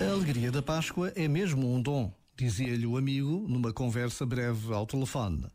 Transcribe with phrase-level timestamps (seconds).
[0.00, 4.86] A alegria da Páscoa é mesmo um dom, dizia-lhe o amigo numa conversa breve ao
[4.86, 5.46] telefone.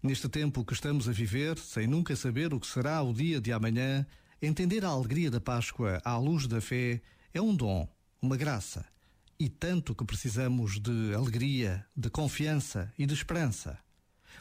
[0.00, 3.52] Neste tempo que estamos a viver, sem nunca saber o que será o dia de
[3.52, 4.06] amanhã,
[4.40, 7.02] entender a alegria da Páscoa à luz da fé
[7.34, 7.88] é um dom,
[8.22, 8.86] uma graça.
[9.36, 13.78] E tanto que precisamos de alegria, de confiança e de esperança.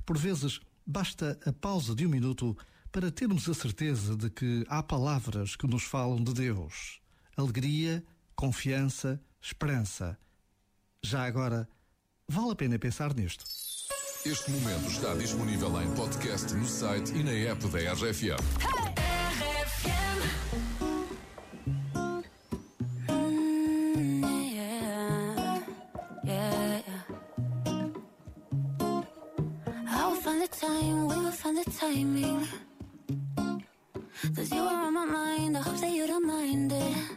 [0.05, 2.55] Por vezes, basta a pausa de um minuto
[2.91, 7.01] para termos a certeza de que há palavras que nos falam de Deus.
[7.35, 8.03] Alegria,
[8.35, 10.17] confiança, esperança.
[11.03, 11.67] Já agora,
[12.27, 13.45] vale a pena pensar nisto.
[14.25, 18.37] Este momento está disponível em podcast no site e na app da RFM.
[29.89, 32.47] I will find the time, we will find the timing.
[34.35, 37.16] Cause you are on my mind, I hope that you don't mind it.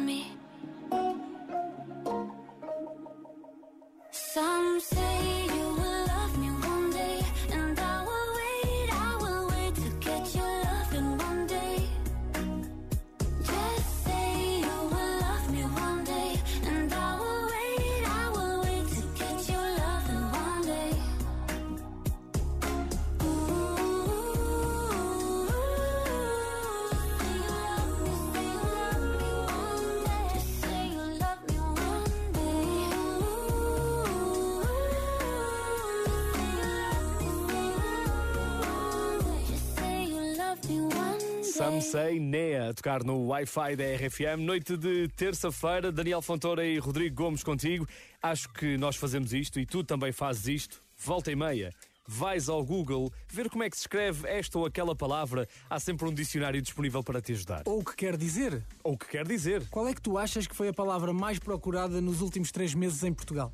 [41.61, 44.39] Some Say Nea, a tocar no Wi-Fi da RFM.
[44.39, 47.87] Noite de terça-feira, Daniel Fontoura e Rodrigo Gomes contigo.
[48.19, 50.81] Acho que nós fazemos isto e tu também fazes isto.
[50.97, 51.71] Volta e meia.
[52.07, 55.47] Vais ao Google ver como é que se escreve esta ou aquela palavra.
[55.69, 57.61] Há sempre um dicionário disponível para te ajudar.
[57.67, 58.65] Ou o que quer dizer.
[58.83, 59.63] Ou o que quer dizer.
[59.69, 63.03] Qual é que tu achas que foi a palavra mais procurada nos últimos três meses
[63.03, 63.53] em Portugal?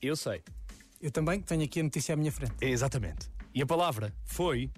[0.00, 0.40] Eu sei.
[0.98, 2.54] Eu também tenho aqui a notícia à minha frente.
[2.58, 3.30] Exatamente.
[3.54, 4.70] E a palavra foi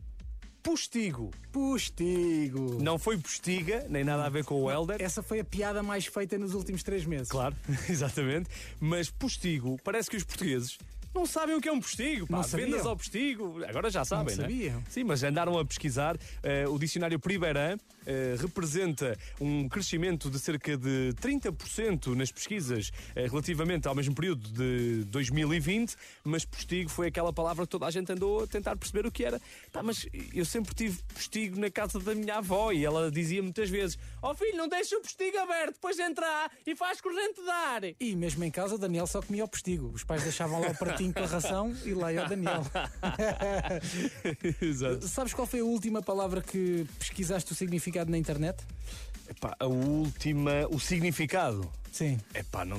[0.62, 1.31] postigo.
[1.53, 2.82] Postigo.
[2.82, 4.97] Não foi postiga, nem nada a ver com o Helder.
[5.00, 7.28] Essa foi a piada mais feita nos últimos três meses.
[7.28, 7.56] Claro,
[7.88, 8.48] exatamente.
[8.78, 10.78] Mas postigo, parece que os portugueses
[11.15, 12.27] não sabem o que é um postigo.
[12.27, 12.36] Pá.
[12.36, 12.45] Não.
[12.45, 14.48] Vendas ao postigo, agora já sabem, Não né?
[14.48, 14.83] sabiam.
[14.89, 16.16] Sim, mas andaram a pesquisar.
[16.42, 17.77] Eh, o dicionário Pribeirã
[18.41, 25.04] representa um crescimento de cerca de 30% nas pesquisas eh, relativamente ao mesmo período de
[25.04, 29.12] 2020, mas postigo foi aquela palavra que toda a gente andou a tentar perceber o
[29.12, 29.41] que era.
[29.72, 33.68] Pá, mas eu sempre tive postigo na casa da minha avó e ela dizia muitas
[33.68, 37.82] vezes: Ó filho, não deixa o postigo aberto, depois entra e faz corrente dar.
[37.98, 39.91] E mesmo em casa, Daniel só comia o postigo.
[39.94, 42.62] Os pais deixavam lá o pratinho com a ração e lá ia o Daniel.
[44.60, 45.06] Exato.
[45.08, 48.56] Sabes qual foi a última palavra que pesquisaste o significado na internet?
[49.28, 51.70] Epá, a última, o significado.
[51.92, 52.18] Sim.
[52.34, 52.78] Epá, não